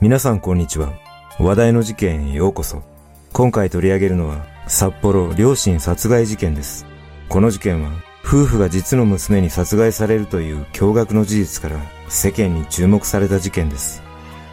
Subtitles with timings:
[0.00, 0.92] 皆さんこんにちは。
[1.40, 2.84] 話題の事件へようこそ。
[3.32, 6.86] 今回取り上げるのは、札幌両親殺害事件です。
[7.28, 7.90] この事件は、
[8.24, 14.00] 夫婦が実の娘に殺害されるという驚愕の事実から世間に注目された事件です。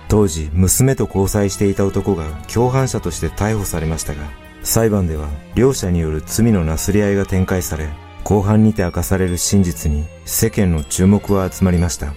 [0.07, 4.23] 当時、娘と交際していた男が共犯者として逮捕されましたが、
[4.63, 7.87] 裁判では両者による罪のなすり合いが展開され、
[8.23, 12.15] 後半にて明かされる真実に世間の注目は集まりました。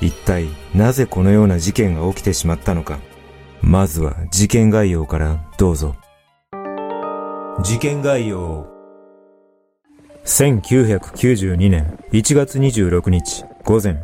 [0.00, 2.98] 一体なぜこのような事件が起きてしまったのか。
[3.60, 5.96] まずは事件概要からどうぞ。
[7.62, 8.66] 事件概要。
[10.24, 14.00] 1992年1月26日午前、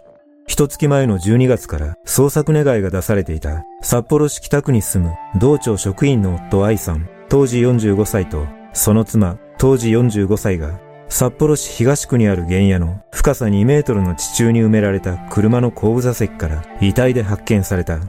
[0.47, 18.01] 一月前の12月から捜索願いが出されていた札幌市北区に住む道庁職員の夫愛さん、当時45歳とその妻、当時45歳が札幌市東区にある原野の深さ2メートルの地中に埋められた車の後部座席から遺体で発見された。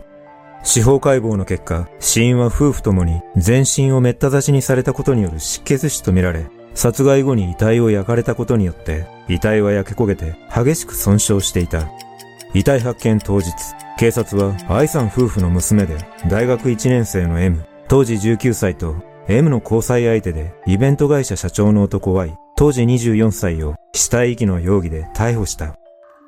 [0.63, 11.87] 司法解剖の結果、死因は夫婦ともに全身をめった刺しにされたことによる失血死とみられ、殺害後に遺体を焼かれたことによって、遺体は焼け焦げて激しく損傷していた。
[12.55, 13.51] 遺体発見当日、
[13.99, 18.95] 警察は愛さん夫婦の娘で大学1年生の M、当時19歳と
[19.27, 25.75] M の交際相手でイベント会社社長の男 Y、当時24歳を死体遺棄の容疑で逮捕した。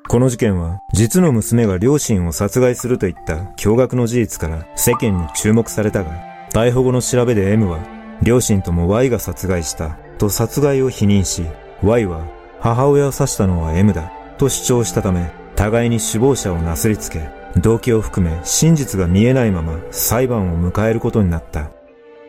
[0.08, 6.10] この事件は、実の娘が両親を殺害するといった驚愕の事実から世間に注目されたが、
[6.52, 7.80] 逮捕後の調べで M は、
[8.22, 11.46] 両親とも Y が殺害したと殺害を否認し、
[11.82, 12.26] Y は
[12.60, 21.70] 母親を刺したのは M だと主張したため、互いに首謀者をなすりつけ、動機を含め真実が見えないまま裁判を迎えることになった。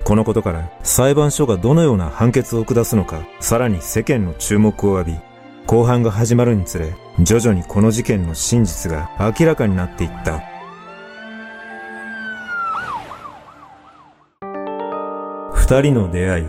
[0.04, 5.18] このことから裁判所がどのような判決を下すのか、さらに世間の注目を浴び、
[5.68, 10.42] 後半が始まるにつれ、徐々にこの事件の真実が明らかになっていった。
[15.54, 16.46] 二人の出会い。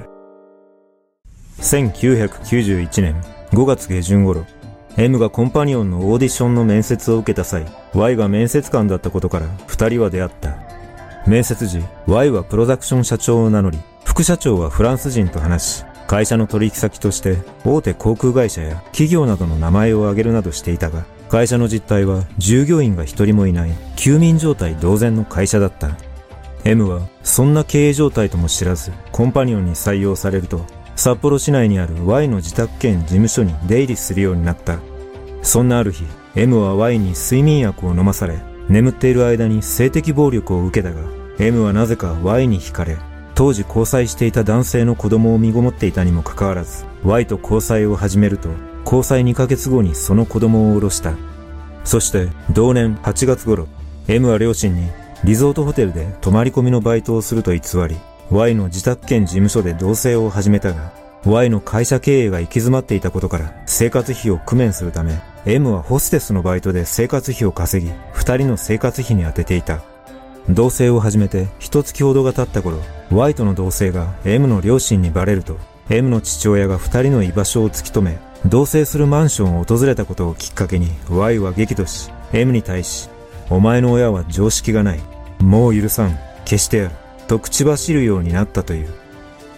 [1.58, 4.46] 1991年5月下旬頃、
[4.96, 10.56] M がコンパニオンのオーディションの面接を受けた際、Y が面接官だったことから二人は出会った。
[11.26, 25.96] 面接時、Y はプロダクション社長を名乗り、副社長はフランス人と話し、会社の取引先として大手航空会社や企業などの名前を挙げるなどしていたが、会社の実態は従業員が一人もいない休眠状態同然の会社だった。
[26.64, 34.78] M はそんな経営状態とも知らずコンパニオンに採用されると札幌市内にある Y の自宅兼事務所に出入りするようになった。
[35.42, 36.04] そんなある日、
[36.34, 38.38] M は Y に睡眠薬を飲まされ
[38.70, 41.02] 眠っている間に性的暴力を受けたが、
[41.40, 42.98] M はなぜか Y に惹かれ、
[43.34, 48.48] 当時交際していた男性の子供を身ごもっていたにもかかわらず、Y と交際を始めると、
[48.84, 51.14] 交際2ヶ月後にその子供を下ろした。
[51.82, 53.66] そして、同年8月頃、
[54.06, 54.88] M は両親に、
[55.24, 57.96] リゾートホテルで泊まり込みのバイトをすると偽り、
[58.30, 60.92] Y の自宅兼事務所で同棲を始めたが、
[61.24, 69.80] Y の会社経営が行き詰まっていたことから生活費を工面するため、M はホステスのバイトで生活費を稼ぎ、二人の生活費に充てていた。
[70.50, 72.78] 同棲を始めて一月ほどが経った頃、
[73.10, 75.56] Y との同棲が M の両親にバレると、
[75.88, 83.08] M の父親が二人の居場所を突き止め、同棲するマンションを訪れたことをきっかけに Y は激怒し、M に対し、
[83.48, 85.00] お前の親は常識がない。
[85.40, 86.18] もう許さん。
[86.44, 86.90] 消してやる。
[87.28, 88.88] と口走るようになったという。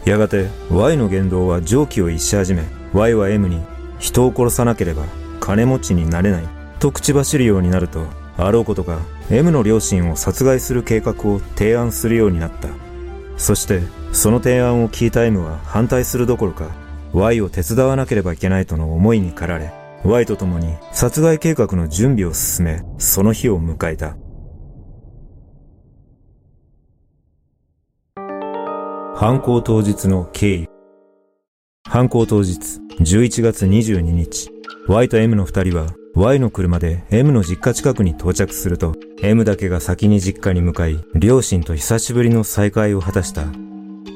[0.04, 2.62] やがて Y の言動は常軌を逸し始め、
[2.92, 3.62] Y は M に
[3.98, 5.04] 人を殺さなければ
[5.42, 6.44] 金持ちになれない
[6.78, 8.06] と口走るようになると、
[8.38, 12.68] あろうことか M の両親を殺害する計画を提案するようになった。
[13.36, 13.82] そして、
[14.12, 16.70] その提案を聞いた M は反対するどころか、
[17.12, 19.72] Y を手伝わなければいけないとの思いに駆られ、
[20.04, 24.16] Y と共に殺害計画の準備を進め、その日を迎えた。
[29.16, 30.68] 犯行当日の経緯。
[31.88, 34.52] 犯行当日、11月22日、
[34.88, 43.46] Y と M の二人は Y の車で M の実家近くに到着すると、M だけが先に実家に向かい、両親と久しぶりの再会を果たした。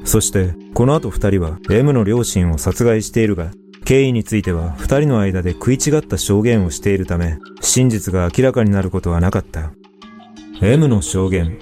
[0.04, 3.50] そして、この後二人は M の両親を殺害しているが、
[3.86, 9.72] 経緯については二人の間で食い違った証言をしているため、真実が明らかになることはなかった。
[10.60, 11.58] M の証言。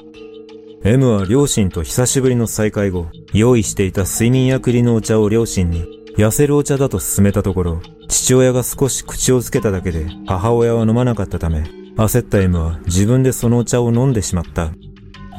[0.83, 11.65] M は両親と久しぶりの再会後、用意していた睡眠薬入りのお茶を両親に痩せるお茶だと勧めたところ、父親が少し口をつけただけで母親は飲まなかったため、
[11.97, 14.71] 焦った M は自分でそのお茶を飲んでしまった。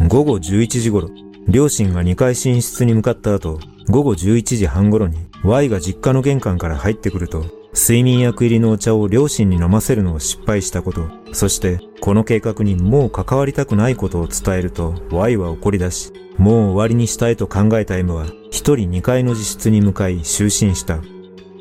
[0.10, 1.10] 午後11時頃、
[1.48, 18.26] 両親が2階寝室に向かった後、午後11時半頃に Y が実家の玄関から入ってくると、睡眠薬入りのお茶を両親に飲ませるのを失敗したこと、そしてこの計画にもう関わりたくないことを伝えると Y は怒り出し、もう終わりにしたいと考えた M は
[18.56, 21.02] 一人2階の自室に向かい就寝した。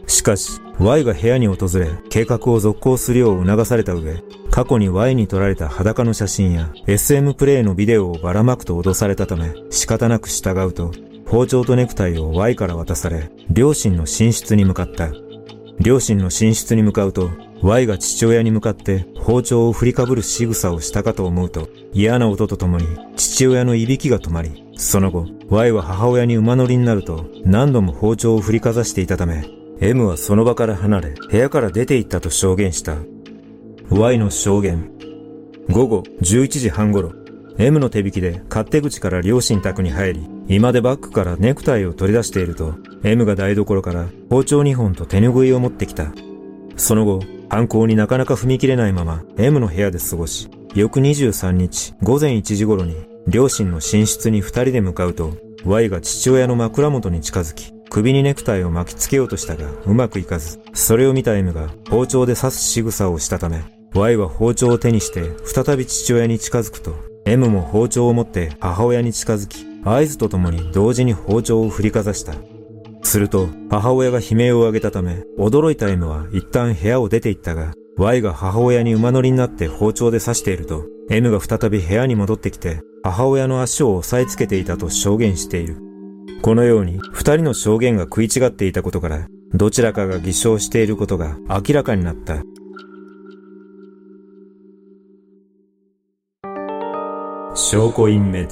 [0.07, 10.93] しかし、Y が部屋に訪れ、計画を続行するよう促された上、過去に Y に撮られた裸の写真や SM プレイのビデオをばらまくと脅されたため、仕方なく従うと、
[11.27, 15.11] 包丁とネクタイを Y から渡され、両親の寝室に向かった。
[15.81, 17.29] 両親の寝室に向かうと、
[17.61, 22.87] Y が父親に向かって包丁を振りかぶる仕草をしたかと思うと、嫌な音とともに
[23.17, 29.45] 父親のいびきが止まり、その後、Y は母親に馬乗りになると何度も包丁を振りかざしていたため、
[29.81, 32.97] M はその場から離れ、部屋から出て行ったと証言した。
[33.91, 34.91] Y の証言。
[35.71, 37.13] 午後11時半頃、
[37.57, 42.75] M の手引きで勝手口から両親宅に入り、今でバッグからネクタイを取り出していると、
[43.05, 46.13] M が台所から包丁2本と手拭いを持ってきた。
[46.77, 52.97] その後、犯行になかなか踏み切れないまま M の部屋で過ごし、翌23日午前1時頃に
[53.29, 63.63] 両親の寝室に二人で向かうと、Y が父親の枕元に近づき、首にネクタイを巻きつけようとしたがうまくいかず、それを見た M が包丁で刺す仕草をしたため、
[63.95, 72.35] Y は包丁を手にして再び父親に近づくと、M も包丁を持って母親に近づき、合図とともに同時に包丁を振りかざした。
[73.05, 85.77] すると、母親が悲鳴を上げたため、驚いた M は一旦部屋を出て行ったが、Y が母親に馬乗りになって包丁で刺していると、M が再び部屋に戻ってきて、母親の足を押さえつけていたと証言している。
[86.43, 92.43] このように、二人の証言が食い違っていたことから、どちらかが偽証していることが明らかになった。
[97.55, 98.49] 証拠隠滅。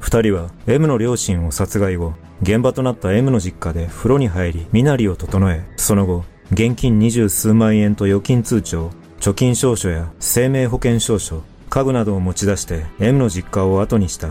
[0.00, 14.28] 二人は M の両親を殺害後、現場となった M の実家で風呂に入り、身なりを整え、その後、現金二十数万円と預金通帳、貯金証書や生命保険証書、家具などを持ち出して M の実家を後にした。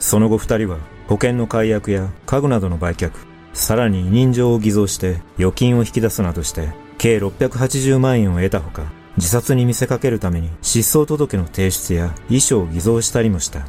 [0.00, 3.12] その後二人は保険の解約や家具などの売却、
[3.52, 8.82] さらに委任状を偽造して預金を引き出すなどして計680万円を得たほか、
[9.16, 13.64] 自殺に見せかけるために失踪届の提出や遺書を偽造したりもした。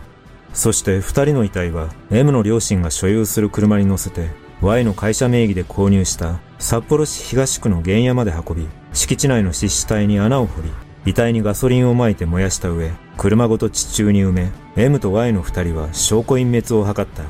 [0.54, 4.31] そして二人の遺体は M の両親が所有する車に乗せて
[4.62, 10.69] Y の会社名義で購入した札幌市東区の原野まで運び、敷地内の湿地帯に穴を掘り、
[11.06, 17.24] 遺体にガソリンを撒いて燃やした上、車ごと地中に埋め、M と Y の二人は証拠隠滅を図った。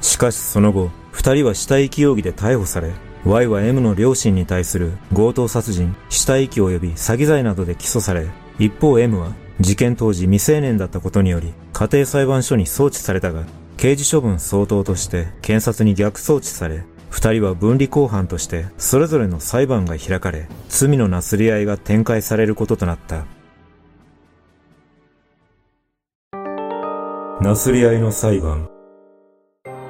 [0.00, 2.92] しかしその後、二人は死体遺棄容疑で逮捕され、
[3.24, 8.28] Y は M の両親に対する強盗殺人、死体遺棄及び詐欺罪などで起訴され、
[8.58, 13.44] 一方 M は事件当時未成年だったことにより家庭裁判所に送致されたが、
[13.80, 23.24] 刑事処分相当として検察に逆送致され、二人は分離公判としてそれぞれの裁判が開かれ、罪のなすり合いが展開されることとなった。
[27.40, 28.68] なすり合いの裁判。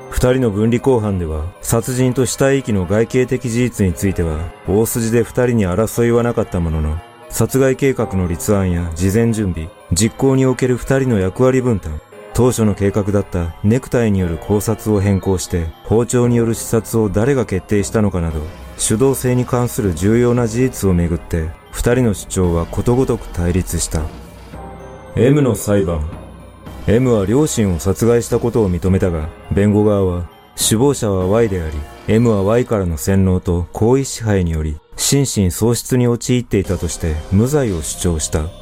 [0.09, 4.39] 二人の分離公判では、殺人と死体遺棄の外形的事実については、
[4.69, 12.01] 大筋で二人に争いはなかったものの、殺害計画の立案や事前準備、実行における二人の役割分担、
[12.41, 18.41] 当初の計画だったネクタイによる考察を変更して包丁による視察を誰が決定したのかなど
[18.79, 24.07] 主導性に関する重要な事実をめぐって二人の主張はことごとく対立した
[25.17, 26.09] M の裁判
[26.87, 31.77] M は両親を殺害したことを認めたが、弁護側は、首謀者は Y であり、
[32.09, 38.60] M は Y からの洗脳と行為支配により、心神喪失に陥っていたとして無罪を主張した。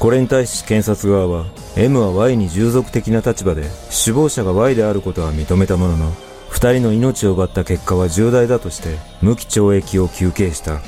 [0.00, 1.44] これに対し検察側は、
[1.76, 6.10] M は Y に従属的な立場で、首謀者が Y であることは認めたものの、
[6.48, 10.80] 二人の命を奪った結果は重大だとして、無期懲役を求刑した。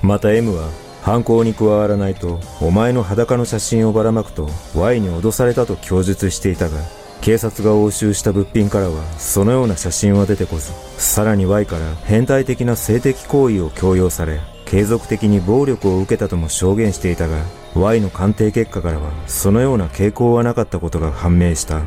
[0.00, 0.70] また M は、
[1.02, 6.78] 犯行に加わらないと、お前の裸の写真をばらまくと、Y に脅されたと供述していたが、
[7.20, 17.42] 警察が押収した物品からは、そのような写真は出てこず、さらに Y から変態的な性的行為を強要され、継続的に暴力を受けたとも証言していたが、
[17.78, 21.82] Y の鑑定結果からは、そのような傾向はなかったことが判明した。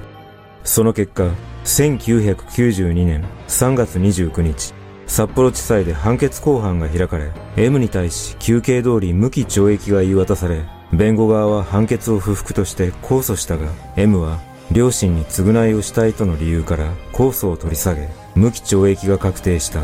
[0.64, 1.30] その結果、
[1.66, 4.74] 1992年3月29日、
[5.06, 14.40] 札幌地裁で判決公判が開かれ、M に対し休刑通り無期懲役が言い渡され、弁護側は判決を不服として控訴したが、M は
[14.72, 19.84] 両親に償いをしたいとの理由から控訴を取り下げ、無期懲役が確定した。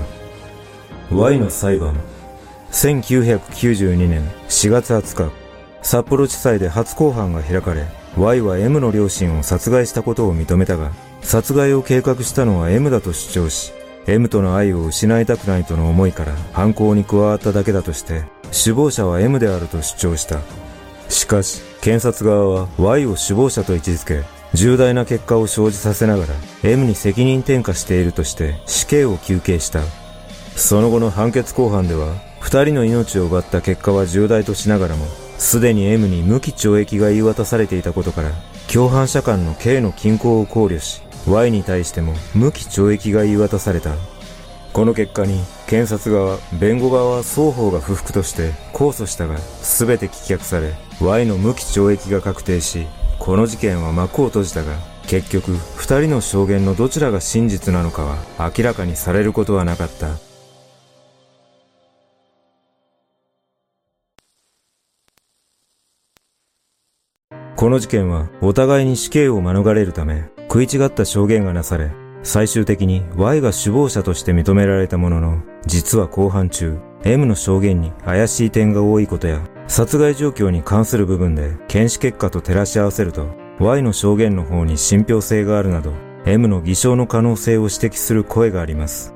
[1.11, 1.95] Y の裁判。
[2.71, 5.46] 1992年4月20日、
[5.81, 7.85] 札幌地裁で初公判が開かれ、
[8.17, 10.91] Y は M の両親を殺害したことを認めたが、
[11.21, 13.73] 殺害を計画したのは M だと主張し、
[14.07, 20.39] M との愛を失いたくないとの思いから犯行に加わっただけだとして、首謀者は M であると主張した。
[21.09, 29.81] しかし、検察側は Y を首謀者と位置づけ、重大な結果を生じさせながら M に責任転嫁しているとして死刑を求刑した。
[30.55, 35.05] その後の判決公判では、二人の命を奪った結果は重大としながらも、
[35.37, 38.31] すでに M に無期懲役が言い渡されていたことから、
[38.71, 43.95] 共犯者間の刑の均衡を考慮し、Y に対しても無期懲役が言い渡された。
[44.73, 52.85] この結果に、検察側、弁護側は双方が不服として控訴したが、全て棄却され、Y の無期懲役が確定し、
[53.19, 54.75] この事件は幕を閉じたが、
[55.07, 58.17] 結局、二人の証言のどちらが真実なのかは
[58.55, 60.26] 明らかにされることはなかった。
[67.57, 71.89] この事件はお互いに死刑を免れるため食い違った証言がなされ、
[72.21, 83.27] 最終的に Y が首謀者として認められたものの、実は後半中、M の証言に怪しい点が多いことや、殺害状況に関する部分で検視結果と照らし合わせると、
[83.59, 85.93] Y の証言の方に信憑性があるなど、
[86.27, 89.15] M の偽証の可能性を指摘する声があります。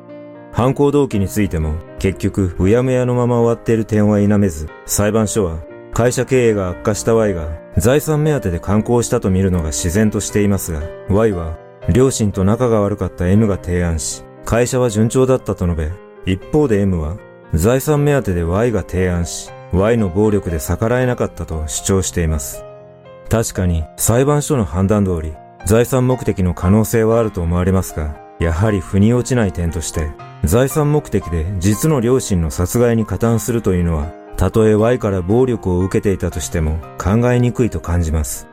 [0.51, 5.59] 犯行動機についても、結局、うやむやのまま終わっている点は否めず、裁判所は
[5.93, 11.57] 会社経営が悪化した Y が財産目当てで観光したと見るのが自然としていますが、Y は
[11.93, 15.91] 両親と仲が悪かった M が提案し、会社は順調だったと述べ、
[16.31, 17.17] 一方で M は
[17.53, 22.65] 財産目当てで Y が提案し、Y の暴力で逆らえなかったと主張しています。
[23.29, 25.33] 確かに裁判所の判断通り、
[25.65, 30.11] 財産目的の可能性はあると思われますが、やはり腑に落ちない点として、
[30.43, 38.47] 財産目的で実の両親の殺害に加担するというのはたとえ Y から暴力を受けていたとしても考えにくいと感じます。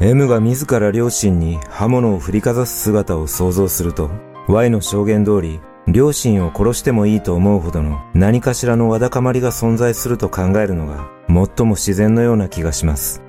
[0.00, 4.10] M が自ら両親に刃物を振りかざす姿を想像すると、
[4.48, 13.22] Y の証言通り、両親を殺してもいいと思うほどの何かしらのわだかまりが存在すると考えるのが最も自然のような気がします。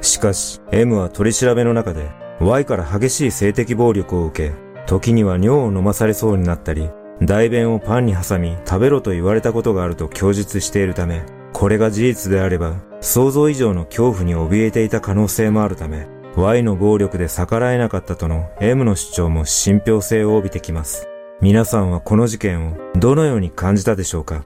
[0.00, 2.08] しかし、M は取り調べの中で
[2.38, 4.54] Y から激しい性的暴力を受け、
[4.86, 6.88] 時には尿を飲まされそうになったり、
[7.24, 21.08] 大便をパンに挟み食べろと言われたことがあると供述しているため、これが事実であれば、想像以上の恐怖に怯えていた可能性もあるため、Y の暴力で逆らえなかったとの M の主張も信憑性を帯びてきます。
[21.40, 24.44] 皆さんはこの事件をどのように感じたでしょうか？